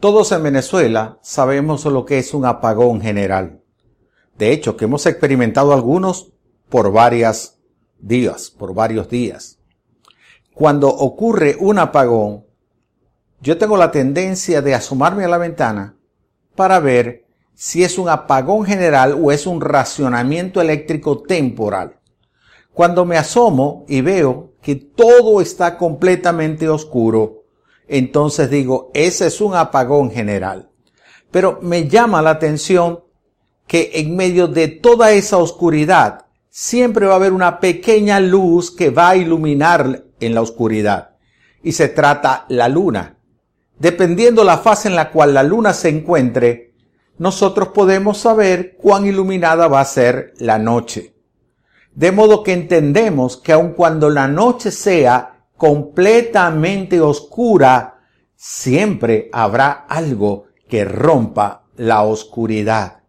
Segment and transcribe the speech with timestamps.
[0.00, 3.62] Todos en Venezuela sabemos lo que es un apagón general.
[4.36, 6.32] De hecho, que hemos experimentado algunos
[6.68, 7.58] por varias
[7.98, 9.58] días, por varios días.
[10.54, 12.44] Cuando ocurre un apagón,
[13.40, 15.96] yo tengo la tendencia de asomarme a la ventana
[16.54, 21.98] para ver si es un apagón general o es un racionamiento eléctrico temporal.
[22.72, 27.37] Cuando me asomo y veo que todo está completamente oscuro,
[27.88, 30.70] entonces digo, ese es un apagón general.
[31.30, 33.00] Pero me llama la atención
[33.66, 38.90] que en medio de toda esa oscuridad siempre va a haber una pequeña luz que
[38.90, 41.16] va a iluminar en la oscuridad.
[41.62, 43.18] Y se trata la luna.
[43.78, 46.74] Dependiendo la fase en la cual la luna se encuentre,
[47.18, 51.14] nosotros podemos saber cuán iluminada va a ser la noche.
[51.94, 57.98] De modo que entendemos que aun cuando la noche sea completamente oscura,
[58.36, 63.00] siempre habrá algo que rompa la oscuridad.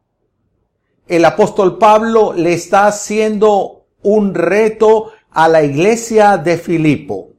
[1.07, 7.29] El apóstol Pablo le está haciendo un reto a la iglesia de Filipo.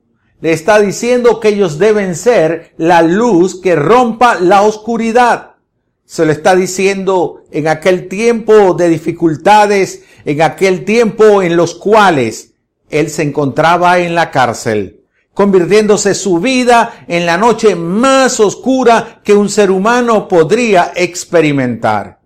[0.41, 5.57] Le está diciendo que ellos deben ser la luz que rompa la oscuridad.
[6.05, 12.55] Se lo está diciendo en aquel tiempo de dificultades, en aquel tiempo en los cuales
[12.89, 15.00] él se encontraba en la cárcel
[15.35, 22.21] convirtiéndose su vida en la noche más oscura que un ser humano podría experimentar.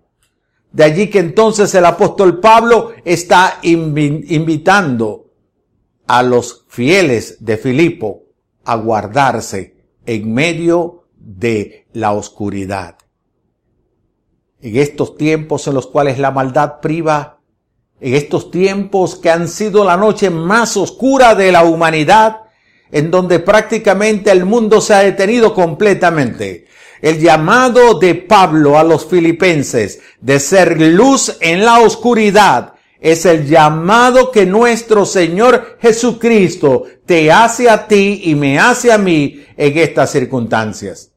[0.71, 5.31] De allí que entonces el apóstol Pablo está invitando
[6.07, 8.23] a los fieles de Filipo
[8.65, 12.97] a guardarse en medio de la oscuridad.
[14.61, 17.39] En estos tiempos en los cuales la maldad priva,
[17.99, 22.44] en estos tiempos que han sido la noche más oscura de la humanidad,
[22.95, 26.65] en donde prácticamente el mundo se ha detenido completamente.
[27.01, 33.47] El llamado de Pablo a los filipenses de ser luz en la oscuridad es el
[33.47, 39.77] llamado que nuestro Señor Jesucristo te hace a ti y me hace a mí en
[39.77, 41.11] estas circunstancias.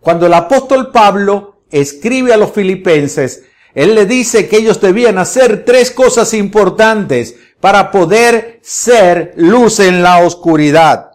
[0.00, 3.44] Cuando el apóstol Pablo escribe a los filipenses,
[3.74, 10.02] él le dice que ellos debían hacer tres cosas importantes para poder ser luz en
[10.02, 11.13] la oscuridad.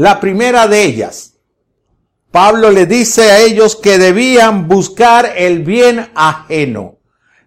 [0.00, 1.34] La primera de ellas,
[2.30, 7.00] Pablo le dice a ellos que debían buscar el bien ajeno.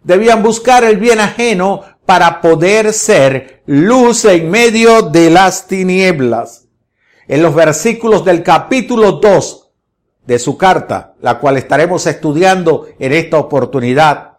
[0.04, 6.68] Debían buscar el bien ajeno para poder ser luz en medio de las tinieblas.
[7.28, 9.72] En los versículos del capítulo 2
[10.28, 14.33] de su carta, la cual estaremos estudiando en esta oportunidad,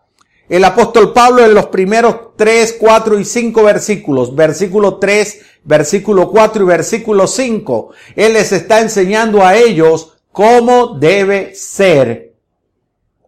[0.55, 6.63] el apóstol Pablo en los primeros 3, 4 y 5 versículos, versículo 3, versículo 4
[6.63, 12.35] y versículo 5, él les está enseñando a ellos cómo debe ser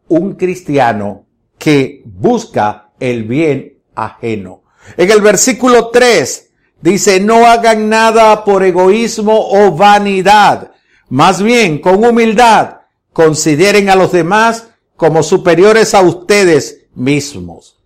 [0.06, 1.26] un cristiano
[1.59, 4.62] que busca el bien ajeno.
[4.97, 6.50] En el versículo 3
[6.81, 10.70] dice, no hagan nada por egoísmo o vanidad,
[11.08, 12.82] más bien con humildad
[13.12, 17.79] consideren a los demás como superiores a ustedes mismos.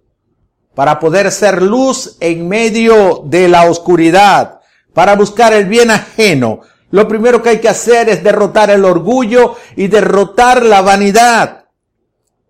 [0.74, 4.60] Para poder ser luz en medio de la oscuridad,
[4.94, 6.60] para buscar el bien ajeno,
[6.90, 11.66] lo primero que hay que hacer es derrotar el orgullo y derrotar la vanidad.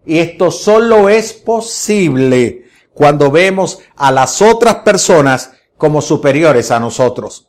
[0.07, 7.49] Y esto solo es posible cuando vemos a las otras personas como superiores a nosotros.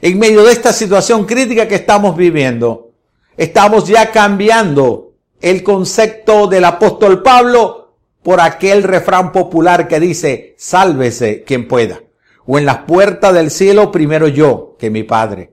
[0.00, 2.92] En medio de esta situación crítica que estamos viviendo,
[3.36, 7.85] estamos ya cambiando el concepto del apóstol Pablo
[8.26, 12.00] por aquel refrán popular que dice, sálvese quien pueda.
[12.44, 15.52] O en las puertas del cielo primero yo que mi Padre.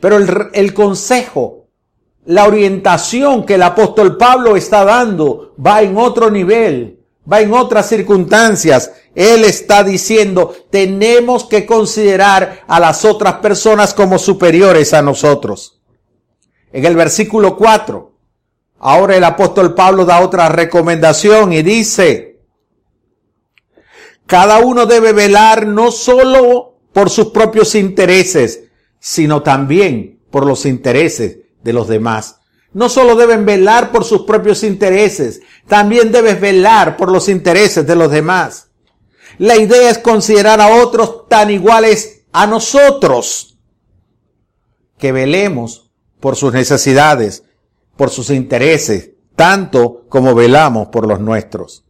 [0.00, 1.68] Pero el, el consejo,
[2.24, 6.98] la orientación que el apóstol Pablo está dando va en otro nivel,
[7.32, 8.90] va en otras circunstancias.
[9.14, 15.80] Él está diciendo, tenemos que considerar a las otras personas como superiores a nosotros.
[16.72, 18.13] En el versículo 4,
[18.86, 22.42] Ahora el apóstol Pablo da otra recomendación y dice,
[24.26, 28.64] cada uno debe velar no solo por sus propios intereses,
[29.00, 32.40] sino también por los intereses de los demás.
[32.74, 37.96] No solo deben velar por sus propios intereses, también debes velar por los intereses de
[37.96, 38.68] los demás.
[39.38, 43.56] La idea es considerar a otros tan iguales a nosotros,
[44.98, 47.44] que velemos por sus necesidades,
[47.96, 51.84] por sus intereses, tanto como velamos por los nuestros.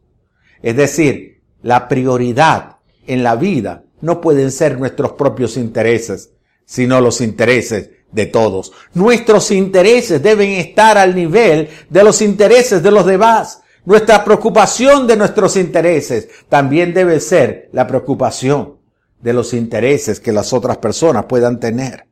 [0.63, 6.31] Es decir, la prioridad en la vida no pueden ser nuestros propios intereses,
[6.65, 8.73] sino los intereses de todos.
[8.95, 13.63] Nuestros intereses deben estar al nivel de los intereses de los demás.
[13.85, 18.79] Nuestra preocupación de nuestros intereses también debe ser la preocupación
[19.21, 22.07] de los intereses que las otras personas puedan tener.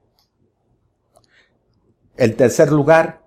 [2.17, 3.22] El tercer lugar,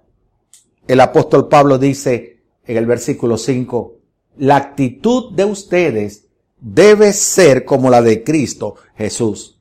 [0.87, 3.95] el apóstol Pablo dice en el versículo 5,
[4.37, 6.25] la actitud de ustedes
[6.59, 9.59] debe ser como la de Cristo Jesús.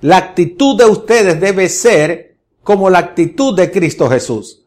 [0.00, 4.62] La actitud de ustedes debe ser como la actitud de Cristo Jesús.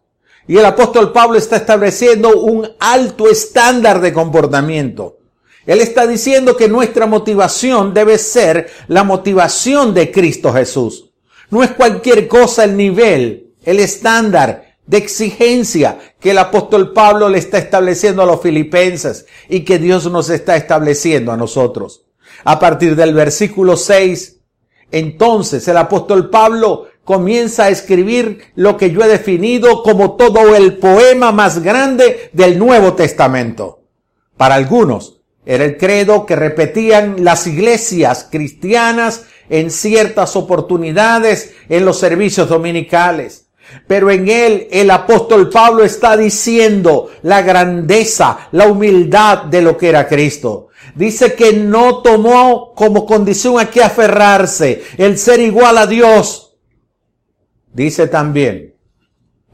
[0.47, 5.17] Y el apóstol Pablo está estableciendo un alto estándar de comportamiento.
[5.65, 11.11] Él está diciendo que nuestra motivación debe ser la motivación de Cristo Jesús.
[11.51, 17.37] No es cualquier cosa el nivel, el estándar de exigencia que el apóstol Pablo le
[17.37, 22.05] está estableciendo a los filipenses y que Dios nos está estableciendo a nosotros.
[22.43, 24.37] A partir del versículo 6,
[24.91, 30.79] entonces el apóstol Pablo comienza a escribir lo que yo he definido como todo el
[30.79, 33.83] poema más grande del Nuevo Testamento.
[34.37, 41.99] Para algunos era el credo que repetían las iglesias cristianas en ciertas oportunidades en los
[41.99, 43.48] servicios dominicales.
[43.87, 49.89] Pero en él el apóstol Pablo está diciendo la grandeza, la humildad de lo que
[49.89, 50.67] era Cristo.
[50.95, 56.49] Dice que no tomó como condición a que aferrarse el ser igual a Dios,
[57.73, 58.75] Dice también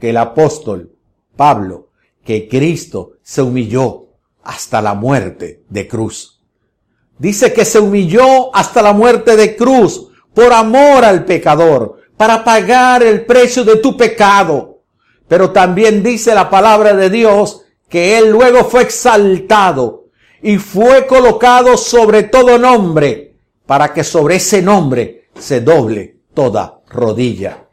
[0.00, 0.96] que el apóstol
[1.36, 1.90] Pablo,
[2.24, 4.06] que Cristo se humilló
[4.42, 6.42] hasta la muerte de cruz.
[7.18, 13.02] Dice que se humilló hasta la muerte de cruz por amor al pecador, para pagar
[13.02, 14.82] el precio de tu pecado.
[15.28, 20.06] Pero también dice la palabra de Dios que él luego fue exaltado
[20.42, 23.36] y fue colocado sobre todo nombre,
[23.66, 27.66] para que sobre ese nombre se doble toda rodilla.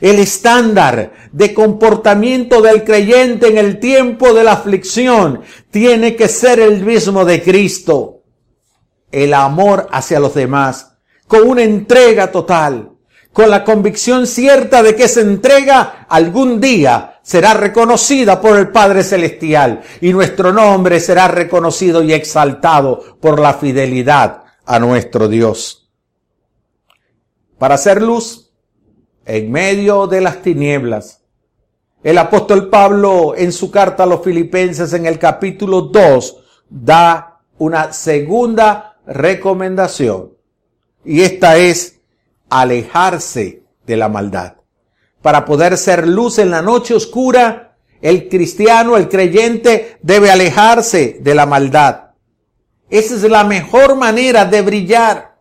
[0.00, 6.60] El estándar de comportamiento del creyente en el tiempo de la aflicción tiene que ser
[6.60, 8.22] el mismo de Cristo.
[9.10, 10.96] El amor hacia los demás,
[11.26, 12.92] con una entrega total,
[13.38, 19.04] con la convicción cierta de que esa entrega algún día será reconocida por el Padre
[19.04, 25.88] Celestial y nuestro nombre será reconocido y exaltado por la fidelidad a nuestro Dios.
[27.58, 28.50] Para hacer luz,
[29.24, 31.22] en medio de las tinieblas.
[32.02, 36.36] El apóstol Pablo en su carta a los filipenses en el capítulo 2
[36.68, 40.32] da una segunda recomendación
[41.04, 41.97] y esta es
[42.50, 44.56] alejarse de la maldad.
[45.22, 51.34] Para poder ser luz en la noche oscura, el cristiano, el creyente debe alejarse de
[51.34, 52.12] la maldad.
[52.90, 55.38] Esa es la mejor manera de brillar.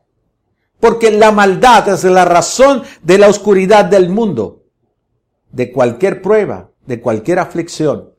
[0.80, 4.64] Porque la maldad es la razón de la oscuridad del mundo.
[5.52, 8.14] De cualquier prueba, de cualquier aflicción,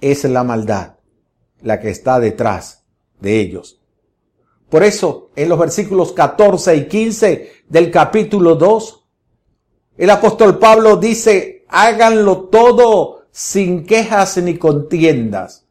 [0.00, 0.96] es la maldad
[1.62, 2.84] la que está detrás
[3.20, 3.80] de ellos.
[4.68, 9.04] Por eso, en los versículos 14 y 15 del capítulo 2,
[9.98, 15.66] el apóstol Pablo dice, háganlo todo sin quejas ni contiendas,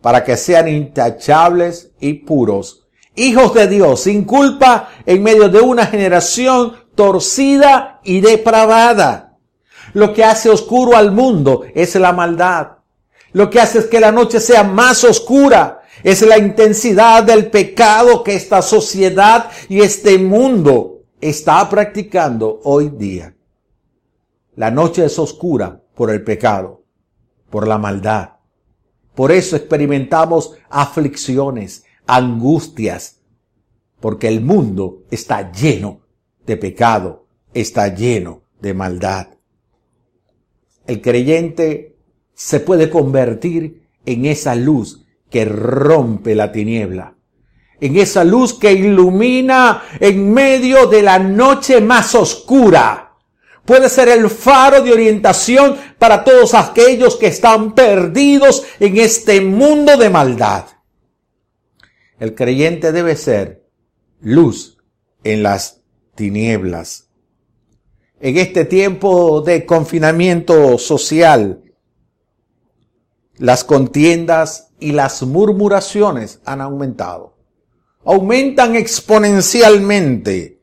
[0.00, 2.80] para que sean intachables y puros
[3.20, 9.36] hijos de Dios, sin culpa, en medio de una generación torcida y depravada.
[9.92, 12.78] Lo que hace oscuro al mundo es la maldad.
[13.32, 15.82] Lo que hace es que la noche sea más oscura.
[16.02, 23.34] Es la intensidad del pecado que esta sociedad y este mundo está practicando hoy día.
[24.56, 26.84] La noche es oscura por el pecado,
[27.50, 28.36] por la maldad.
[29.14, 33.20] Por eso experimentamos aflicciones, angustias,
[34.00, 36.00] porque el mundo está lleno
[36.46, 39.28] de pecado, está lleno de maldad.
[40.86, 41.96] El creyente
[42.34, 47.16] se puede convertir en esa luz que rompe la tiniebla,
[47.80, 53.16] en esa luz que ilumina en medio de la noche más oscura.
[53.64, 59.96] Puede ser el faro de orientación para todos aquellos que están perdidos en este mundo
[59.96, 60.64] de maldad.
[62.18, 63.64] El creyente debe ser
[64.20, 64.78] luz
[65.24, 65.80] en las
[66.14, 67.08] tinieblas.
[68.20, 71.62] En este tiempo de confinamiento social,
[73.36, 77.39] las contiendas y las murmuraciones han aumentado.
[78.04, 80.60] Aumentan exponencialmente.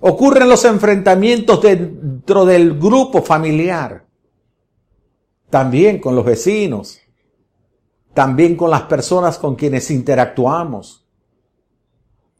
[0.00, 4.06] Ocurren los enfrentamientos dentro del grupo familiar.
[5.48, 7.00] También con los vecinos
[8.14, 11.04] también con las personas con quienes interactuamos.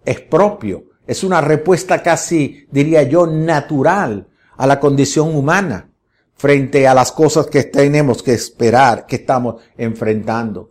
[0.05, 5.91] Es propio, es una respuesta casi, diría yo, natural a la condición humana
[6.35, 10.71] frente a las cosas que tenemos que esperar, que estamos enfrentando.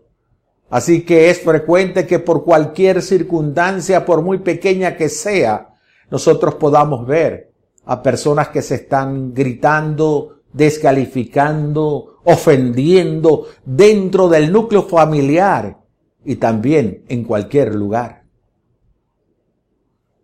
[0.73, 5.75] Así que es frecuente que por cualquier circunstancia, por muy pequeña que sea,
[6.09, 7.51] nosotros podamos ver
[7.85, 15.77] a personas que se están gritando, descalificando, ofendiendo dentro del núcleo familiar
[16.25, 18.23] y también en cualquier lugar.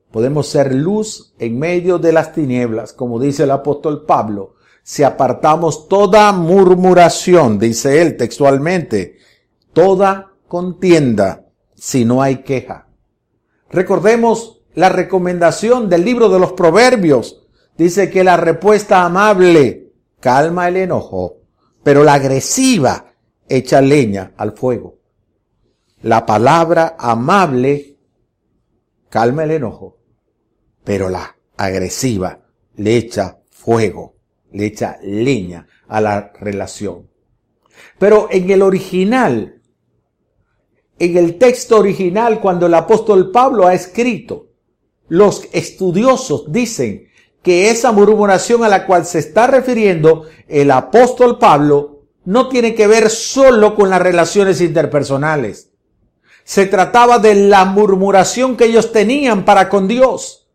[0.10, 5.88] Podemos ser luz en medio de las tinieblas, como dice el apóstol Pablo, si apartamos
[5.88, 9.20] toda murmuración, dice él textualmente,
[9.74, 12.90] toda contienda, si no hay queja.
[13.72, 17.48] Recordemos la recomendación del libro de los Proverbios.
[17.78, 21.38] Dice que la respuesta amable calma el enojo,
[21.84, 23.14] pero la agresiva
[23.48, 24.98] echa leña al fuego.
[26.02, 27.98] La palabra amable
[29.10, 29.98] calma el enojo,
[30.84, 32.40] pero la agresiva
[32.76, 34.16] le echa fuego,
[34.52, 37.10] le echa leña a la relación.
[37.98, 39.59] Pero en el original,
[41.00, 44.48] en el texto original, cuando el apóstol Pablo ha escrito,
[45.08, 47.10] los estudiosos dicen
[47.42, 52.86] que esa murmuración a la cual se está refiriendo el apóstol Pablo no tiene que
[52.86, 55.70] ver solo con las relaciones interpersonales.
[56.44, 60.48] Se trataba de la murmuración que ellos tenían para con Dios.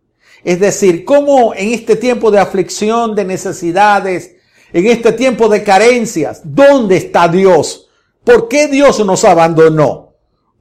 [0.45, 4.37] Es decir, cómo en este tiempo de aflicción, de necesidades,
[4.73, 7.89] en este tiempo de carencias, ¿dónde está Dios?
[8.23, 10.04] ¿Por qué Dios nos abandonó?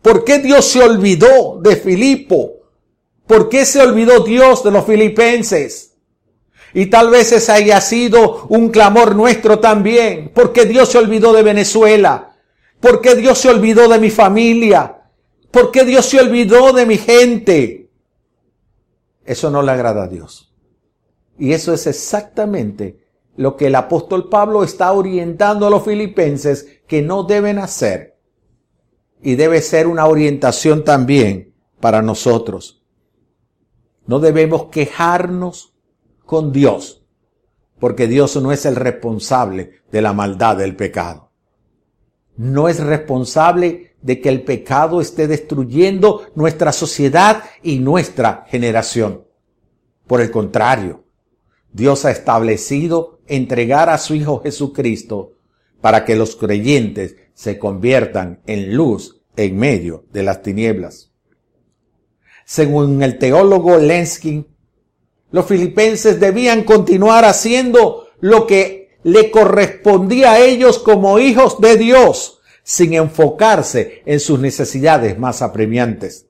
[0.03, 2.57] ¿Por qué Dios se olvidó de Filipo?
[3.25, 5.95] ¿Por qué se olvidó Dios de los filipenses?
[6.73, 10.31] Y tal vez ese haya sido un clamor nuestro también.
[10.35, 12.29] porque Dios se olvidó de Venezuela?
[12.79, 14.99] porque Dios se olvidó de mi familia?
[15.51, 17.91] porque Dios se olvidó de mi gente?
[19.23, 20.51] Eso no le agrada a Dios.
[21.37, 23.05] Y eso es exactamente
[23.37, 28.12] lo que el apóstol Pablo está orientando a los filipenses que no deben hacer.
[29.23, 32.83] Y debe ser una orientación también para nosotros.
[34.05, 35.73] No debemos quejarnos
[36.25, 37.03] con Dios,
[37.79, 41.31] porque Dios no es el responsable de la maldad del pecado.
[42.35, 49.25] No es responsable de que el pecado esté destruyendo nuestra sociedad y nuestra generación.
[50.07, 51.05] Por el contrario,
[51.71, 55.33] Dios ha establecido entregar a su Hijo Jesucristo
[55.81, 61.11] para que los creyentes se conviertan en luz en medio de las tinieblas.
[62.45, 64.47] Según el teólogo Lenskin,
[65.31, 72.39] los filipenses debían continuar haciendo lo que le correspondía a ellos como hijos de Dios,
[72.63, 76.27] sin enfocarse en sus necesidades más apremiantes.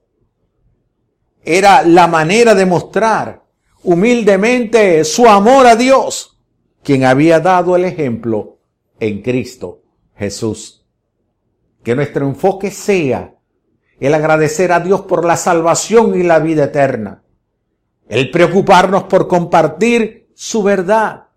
[1.44, 3.44] Era la manera de mostrar
[3.84, 6.40] humildemente su amor a Dios,
[6.82, 8.60] quien había dado el ejemplo
[9.00, 9.82] en Cristo
[10.16, 10.83] Jesús.
[11.84, 13.36] Que nuestro enfoque sea
[14.00, 17.24] el agradecer a Dios por la salvación y la vida eterna
[18.08, 21.28] el preocuparnos por compartir su verdad,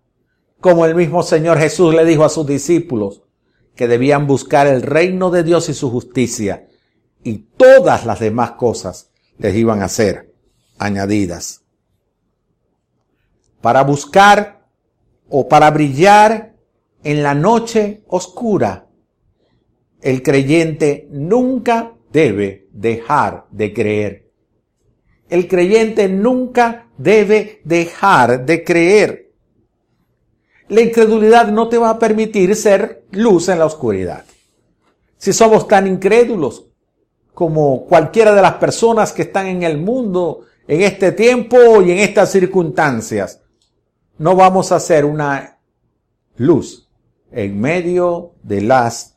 [0.59, 3.23] como el mismo Señor Jesús le dijo a sus discípulos,
[3.75, 6.67] que debían buscar el reino de Dios y su justicia,
[7.23, 10.33] y todas las demás cosas les iban a ser
[10.79, 11.61] añadidas.
[13.61, 14.67] Para buscar
[15.29, 16.55] o para brillar
[17.03, 18.86] en la noche oscura,
[20.01, 24.31] el creyente nunca debe dejar de creer.
[25.29, 29.31] El creyente nunca debe dejar de creer.
[30.69, 34.25] La incredulidad no te va a permitir ser luz en la oscuridad.
[35.17, 36.67] Si somos tan incrédulos
[37.33, 41.99] como cualquiera de las personas que están en el mundo en este tiempo y en
[41.99, 43.41] estas circunstancias,
[44.17, 45.59] no vamos a ser una
[46.35, 46.89] luz
[47.31, 49.16] en medio de las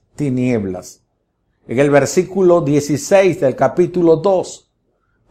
[1.66, 4.70] En el versículo 16 del capítulo 2,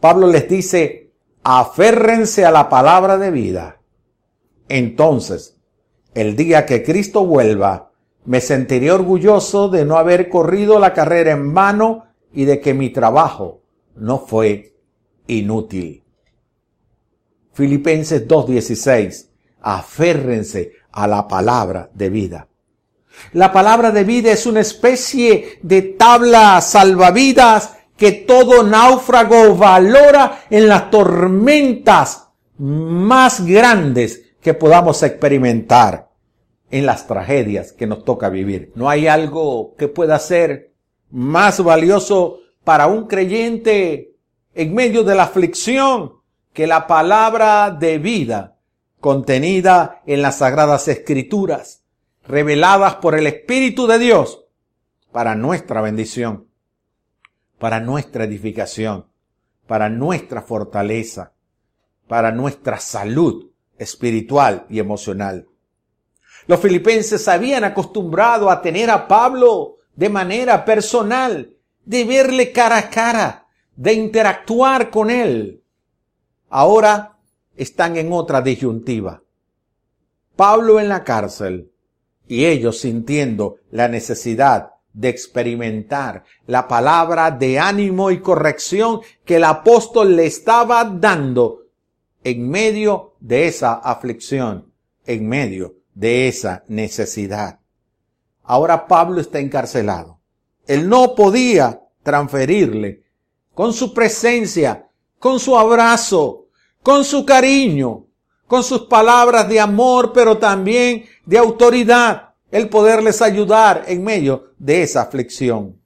[0.00, 3.80] Pablo les dice, aférrense a la palabra de vida.
[4.68, 5.56] Entonces,
[6.14, 7.92] el día que Cristo vuelva,
[8.24, 12.90] me sentiré orgulloso de no haber corrido la carrera en vano y de que mi
[12.90, 13.62] trabajo
[13.96, 14.74] no fue
[15.26, 16.04] inútil.
[17.52, 19.28] Filipenses 2.16.
[19.60, 22.49] Aférrense a la palabra de vida.
[23.32, 30.68] La palabra de vida es una especie de tabla salvavidas que todo náufrago valora en
[30.68, 36.10] las tormentas más grandes que podamos experimentar,
[36.70, 38.72] en las tragedias que nos toca vivir.
[38.74, 40.72] No hay algo que pueda ser
[41.10, 44.14] más valioso para un creyente
[44.54, 46.12] en medio de la aflicción
[46.52, 48.56] que la palabra de vida
[49.00, 51.79] contenida en las sagradas escrituras,
[52.30, 54.44] reveladas por el Espíritu de Dios
[55.10, 56.46] para nuestra bendición,
[57.58, 59.06] para nuestra edificación,
[59.66, 61.32] para nuestra fortaleza,
[62.06, 65.48] para nuestra salud espiritual y emocional.
[66.46, 72.90] Los filipenses habían acostumbrado a tener a Pablo de manera personal, de verle cara a
[72.90, 75.64] cara, de interactuar con él.
[76.48, 77.18] Ahora
[77.56, 79.22] están en otra disyuntiva.
[80.36, 81.70] Pablo en la cárcel
[82.30, 89.44] y ellos sintiendo la necesidad de experimentar la palabra de ánimo y corrección que el
[89.44, 91.64] apóstol le estaba dando
[92.22, 94.72] en medio de esa aflicción,
[95.06, 97.58] en medio de esa necesidad.
[98.44, 100.20] Ahora Pablo está encarcelado.
[100.68, 103.02] Él no podía transferirle
[103.54, 106.46] con su presencia, con su abrazo,
[106.80, 108.06] con su cariño,
[108.50, 114.82] con sus palabras de amor, pero también de autoridad, el poderles ayudar en medio de
[114.82, 115.80] esa aflicción.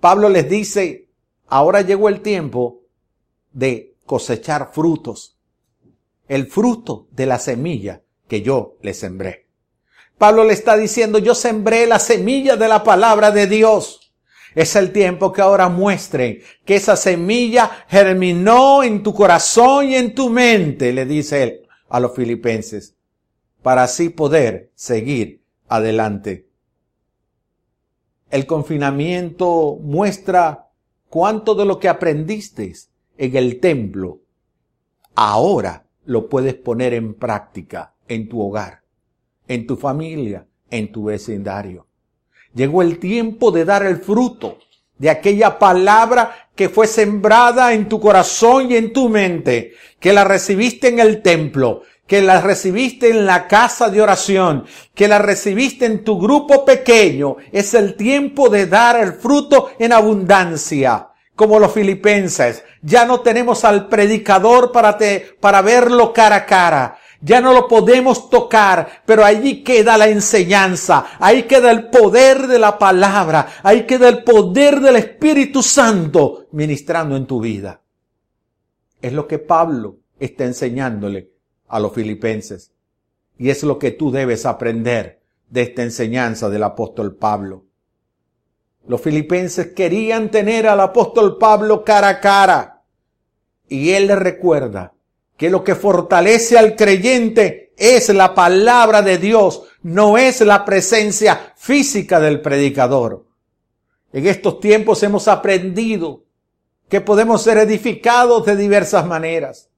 [0.00, 1.08] Pablo les dice,
[1.46, 2.80] ahora llegó el tiempo
[3.52, 5.38] de cosechar frutos,
[6.26, 9.46] el fruto de la semilla que yo le sembré.
[10.18, 14.01] Pablo le está diciendo, yo sembré la semilla de la palabra de Dios.
[14.54, 20.14] Es el tiempo que ahora muestre que esa semilla germinó en tu corazón y en
[20.14, 22.94] tu mente, le dice él a los filipenses,
[23.62, 26.48] para así poder seguir adelante.
[28.30, 30.70] El confinamiento muestra
[31.08, 32.72] cuánto de lo que aprendiste
[33.18, 34.22] en el templo
[35.14, 38.82] ahora lo puedes poner en práctica en tu hogar,
[39.46, 41.86] en tu familia, en tu vecindario.
[42.54, 44.58] Llegó el tiempo de dar el fruto
[44.98, 50.24] de aquella palabra que fue sembrada en tu corazón y en tu mente, que la
[50.24, 55.86] recibiste en el templo, que la recibiste en la casa de oración, que la recibiste
[55.86, 57.36] en tu grupo pequeño.
[57.50, 61.08] Es el tiempo de dar el fruto en abundancia.
[61.34, 66.98] Como los filipenses, ya no tenemos al predicador para, te, para verlo cara a cara.
[67.24, 72.58] Ya no lo podemos tocar, pero allí queda la enseñanza, ahí queda el poder de
[72.58, 77.80] la palabra, ahí queda el poder del Espíritu Santo ministrando en tu vida.
[79.00, 81.30] Es lo que Pablo está enseñándole
[81.68, 82.72] a los filipenses.
[83.38, 87.64] Y es lo que tú debes aprender de esta enseñanza del apóstol Pablo.
[88.86, 92.82] Los filipenses querían tener al apóstol Pablo cara a cara.
[93.68, 94.94] Y él le recuerda
[95.42, 101.52] que lo que fortalece al creyente es la palabra de Dios, no es la presencia
[101.56, 103.26] física del predicador.
[104.12, 106.22] En estos tiempos hemos aprendido
[106.88, 109.68] que podemos ser edificados de diversas maneras,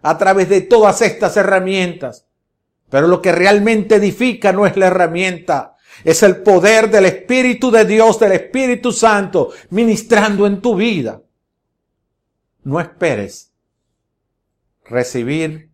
[0.00, 2.24] a través de todas estas herramientas.
[2.88, 7.84] Pero lo que realmente edifica no es la herramienta, es el poder del Espíritu de
[7.84, 11.20] Dios, del Espíritu Santo, ministrando en tu vida.
[12.64, 13.51] No esperes
[14.92, 15.72] recibir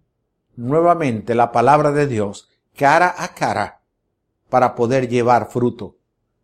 [0.57, 3.83] nuevamente la palabra de Dios cara a cara
[4.49, 5.97] para poder llevar fruto.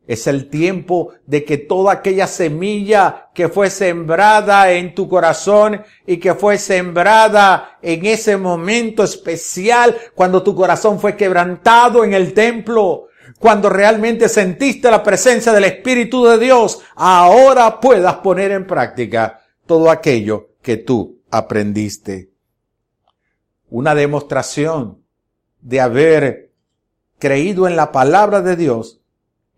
[0.06, 6.18] Es el tiempo de que toda aquella semilla que fue sembrada en tu corazón y
[6.18, 13.06] que fue sembrada en ese momento especial cuando tu corazón fue quebrantado en el templo,
[13.38, 19.90] cuando realmente sentiste la presencia del Espíritu de Dios, ahora puedas poner en práctica todo
[19.90, 22.33] aquello que tú aprendiste
[23.74, 25.02] una demostración
[25.60, 26.52] de haber
[27.18, 29.00] creído en la palabra de Dios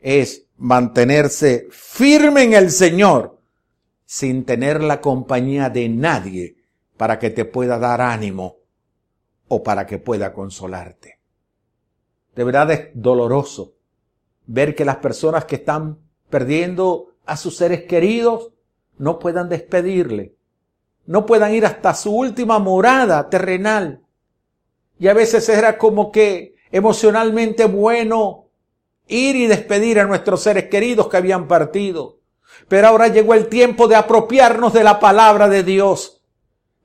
[0.01, 3.39] es mantenerse firme en el Señor
[4.07, 6.57] sin tener la compañía de nadie
[6.97, 8.57] para que te pueda dar ánimo
[9.49, 11.21] o para que pueda consolarte.
[12.35, 13.75] De verdad es doloroso
[14.47, 15.99] ver que las personas que están
[16.31, 18.51] perdiendo a sus seres queridos
[18.97, 20.37] no puedan despedirle,
[21.05, 24.05] no puedan ir hasta su última morada terrenal
[24.99, 28.49] y a veces era como que emocionalmente bueno
[29.07, 32.21] ir y despedir a nuestros seres queridos que habían partido.
[32.69, 36.23] Pero ahora llegó el tiempo de apropiarnos de la palabra de Dios,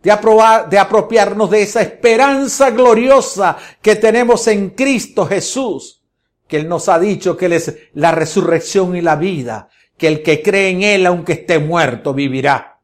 [0.04, 6.04] de, aprobar, de apropiarnos de esa esperanza gloriosa que tenemos en Cristo Jesús,
[6.48, 10.22] que Él nos ha dicho que Él es la resurrección y la vida, que el
[10.22, 12.80] que cree en Él, aunque esté muerto, vivirá.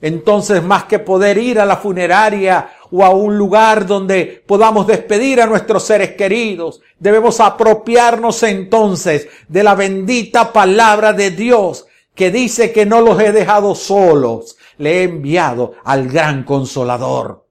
[0.00, 5.40] Entonces, más que poder ir a la funeraria o a un lugar donde podamos despedir
[5.40, 6.80] a nuestros seres queridos.
[6.98, 13.32] Debemos apropiarnos entonces de la bendita palabra de Dios que dice que no los he
[13.32, 17.46] dejado solos, le he enviado al gran consolador.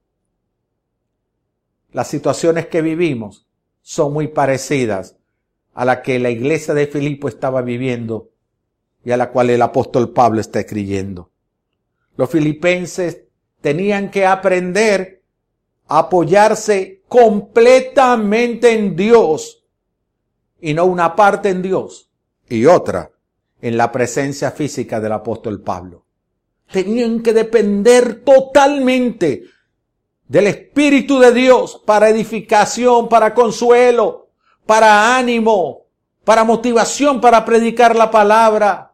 [1.92, 3.48] las situaciones que vivimos
[3.82, 5.18] son muy parecidas
[5.74, 8.30] a la que la iglesia de Filipo estaba viviendo
[9.04, 11.32] y a la cual el apóstol Pablo está escribiendo.
[12.16, 13.24] Los filipenses
[13.62, 15.19] tenían que aprender
[15.90, 19.64] apoyarse completamente en Dios
[20.62, 22.10] y no una parte en Dios
[22.48, 23.12] y otra
[23.62, 26.06] en la presencia física del apóstol Pablo.
[26.72, 29.44] Tenían que depender totalmente
[30.28, 34.30] del Espíritu de Dios para edificación, para consuelo,
[34.68, 35.88] para ánimo,
[36.24, 38.94] para motivación para predicar la palabra,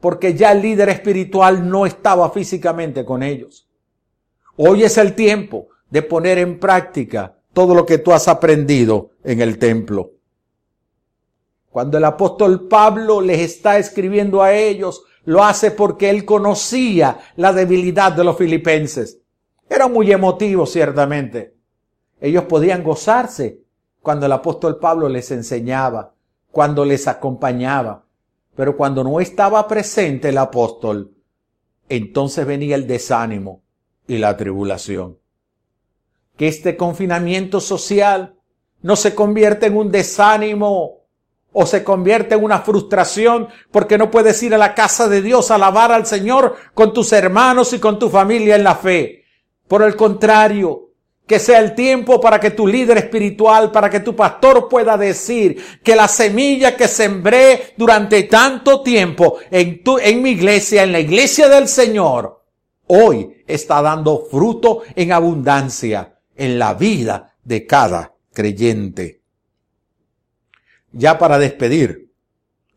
[0.00, 3.68] porque ya el líder espiritual no estaba físicamente con ellos.
[4.56, 9.40] Hoy es el tiempo de poner en práctica todo lo que tú has aprendido en
[9.40, 10.12] el templo.
[11.70, 17.52] Cuando el apóstol Pablo les está escribiendo a ellos, lo hace porque él conocía la
[17.52, 19.20] debilidad de los filipenses.
[19.68, 21.54] Era muy emotivo, ciertamente.
[22.20, 23.62] Ellos podían gozarse
[24.00, 26.14] cuando el apóstol Pablo les enseñaba,
[26.50, 28.06] cuando les acompañaba.
[28.54, 31.12] Pero cuando no estaba presente el apóstol,
[31.88, 33.62] entonces venía el desánimo
[34.06, 35.18] y la tribulación.
[36.38, 38.36] Que este confinamiento social
[38.80, 40.98] no se convierta en un desánimo
[41.52, 45.50] o se convierte en una frustración porque no puedes ir a la casa de Dios
[45.50, 49.24] a alabar al Señor con tus hermanos y con tu familia en la fe.
[49.66, 50.92] Por el contrario,
[51.26, 55.80] que sea el tiempo para que tu líder espiritual, para que tu pastor pueda decir
[55.82, 61.00] que la semilla que sembré durante tanto tiempo en tu, en mi iglesia, en la
[61.00, 62.44] iglesia del Señor,
[62.86, 69.22] hoy está dando fruto en abundancia en la vida de cada creyente.
[70.92, 72.10] Ya para despedir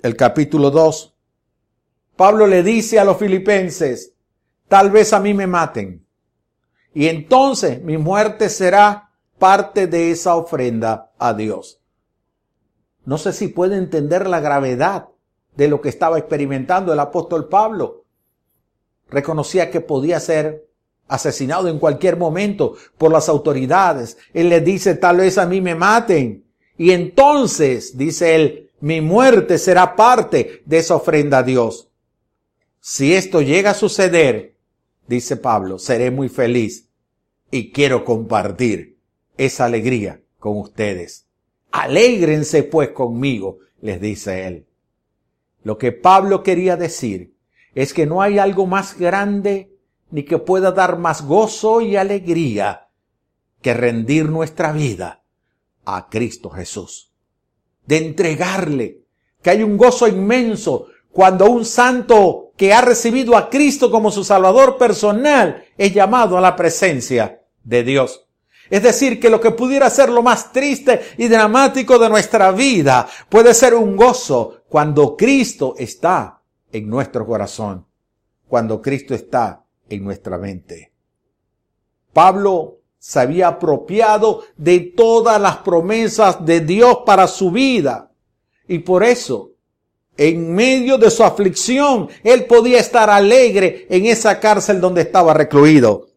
[0.01, 1.15] el capítulo 2,
[2.17, 4.13] Pablo le dice a los filipenses,
[4.67, 6.05] tal vez a mí me maten,
[6.93, 11.81] y entonces mi muerte será parte de esa ofrenda a Dios.
[13.05, 15.09] No sé si puede entender la gravedad
[15.55, 18.05] de lo que estaba experimentando el apóstol Pablo.
[19.07, 20.67] Reconocía que podía ser
[21.11, 24.17] asesinado en cualquier momento por las autoridades.
[24.33, 26.45] Él le dice, tal vez a mí me maten.
[26.77, 31.89] Y entonces, dice él, mi muerte será parte de esa ofrenda a Dios.
[32.79, 34.55] Si esto llega a suceder,
[35.05, 36.87] dice Pablo, seré muy feliz
[37.51, 38.97] y quiero compartir
[39.37, 41.27] esa alegría con ustedes.
[41.71, 44.65] Alégrense pues conmigo, les dice él.
[45.63, 47.33] Lo que Pablo quería decir
[47.75, 49.70] es que no hay algo más grande
[50.11, 52.89] ni que pueda dar más gozo y alegría
[53.61, 55.23] que rendir nuestra vida
[55.85, 57.11] a Cristo Jesús.
[57.85, 59.01] De entregarle,
[59.41, 64.23] que hay un gozo inmenso cuando un santo que ha recibido a Cristo como su
[64.23, 68.27] Salvador personal es llamado a la presencia de Dios.
[68.69, 73.07] Es decir, que lo que pudiera ser lo más triste y dramático de nuestra vida
[73.27, 77.85] puede ser un gozo cuando Cristo está en nuestro corazón,
[78.47, 79.60] cuando Cristo está
[79.91, 80.91] en nuestra mente.
[82.13, 88.11] Pablo se había apropiado de todas las promesas de Dios para su vida
[88.67, 89.51] y por eso
[90.17, 96.09] en medio de su aflicción, él podía estar alegre en esa cárcel donde estaba recluido.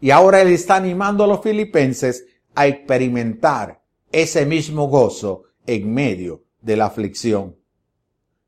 [0.00, 6.44] Y ahora él está animando a los filipenses a experimentar ese mismo gozo en medio
[6.60, 7.56] de la aflicción.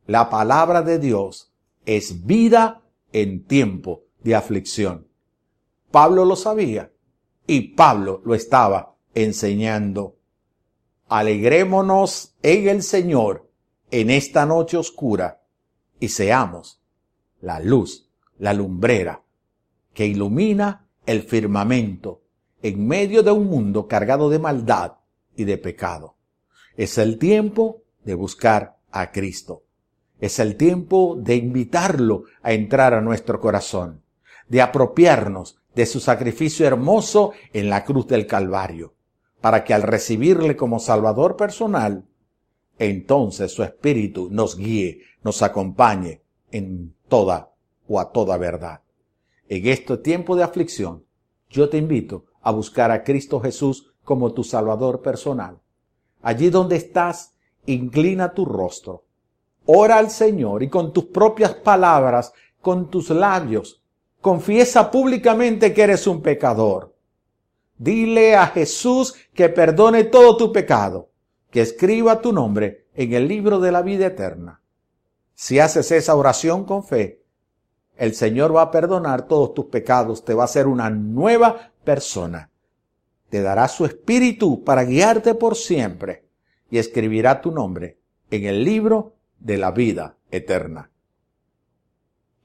[0.07, 1.53] La palabra de Dios
[1.85, 2.83] es vida
[3.13, 5.07] en tiempo de aflicción.
[5.91, 6.91] Pablo lo sabía
[7.47, 10.17] y Pablo lo estaba enseñando.
[11.09, 13.49] Alegrémonos en el Señor
[13.91, 15.43] en esta noche oscura
[16.01, 16.83] y seamos
[17.41, 19.23] la luz, la lumbrera
[19.93, 22.23] que ilumina el firmamento
[22.63, 24.95] en medio de un mundo cargado de maldad
[25.37, 26.17] y de pecado.
[26.77, 29.65] Es el tiempo de buscar a Cristo.
[30.19, 34.04] Es el tiempo de invitarlo a entrar a nuestro corazón,
[34.49, 38.95] de apropiarnos de su sacrificio hermoso en la cruz del Calvario,
[39.41, 42.05] para que al recibirle como Salvador personal,
[42.79, 47.53] entonces su Espíritu nos guíe, nos acompañe en toda
[47.89, 48.81] o a toda verdad.
[49.49, 51.05] En este tiempo de aflicción,
[51.51, 55.61] yo te invito a buscar a Cristo Jesús como tu Salvador personal.
[56.23, 57.35] Allí donde estás,
[57.67, 59.05] inclina tu rostro.
[59.67, 63.83] Ora al Señor y con tus propias palabras, con tus labios,
[64.25, 66.97] confiesa públicamente que eres un pecador.
[67.77, 71.11] Dile a Jesús que perdone todo tu pecado,
[71.51, 74.63] que escriba tu nombre en el libro de la vida eterna.
[75.35, 77.23] Si haces esa oración con fe,
[77.99, 82.51] el Señor va a perdonar todos tus pecados, te va a hacer una nueva persona.
[83.29, 86.25] te dará su espíritu para guiarte por siempre
[86.71, 87.99] y escribirá tu nombre
[88.31, 90.91] en el libro de la vida eterna.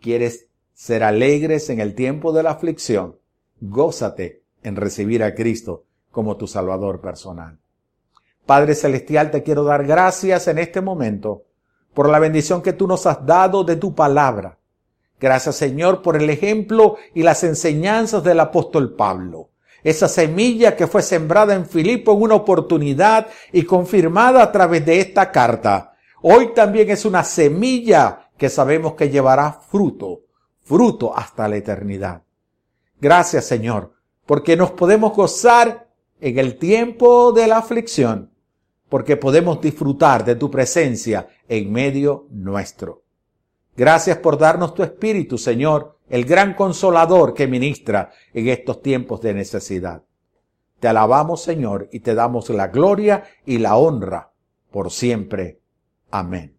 [0.01, 0.48] ¿Quieres
[0.79, 3.17] ser alegres en el tiempo de la aflicción?
[3.59, 7.59] Gózate en recibir a Cristo como tu Salvador personal.
[8.45, 11.43] Padre Celestial, te quiero dar gracias en este momento
[11.93, 14.57] por la bendición que tú nos has dado de tu palabra.
[15.19, 19.49] Gracias Señor por el ejemplo y las enseñanzas del apóstol Pablo.
[19.83, 25.01] Esa semilla que fue sembrada en Filipo en una oportunidad y confirmada a través de
[25.01, 25.97] esta carta.
[26.21, 30.21] Hoy también es una semilla que sabemos que llevará fruto,
[30.69, 32.21] fruto hasta la eternidad.
[33.01, 33.93] Gracias Señor,
[34.27, 35.89] porque nos podemos gozar
[36.21, 38.29] en el tiempo de la aflicción,
[38.87, 43.01] porque podemos disfrutar de tu presencia en medio nuestro.
[43.75, 49.33] Gracias por darnos tu Espíritu, Señor, el gran consolador que ministra en estos tiempos de
[49.33, 50.03] necesidad.
[50.79, 54.31] Te alabamos, Señor, y te damos la gloria y la honra
[54.69, 55.61] por siempre.
[56.11, 56.58] Amén.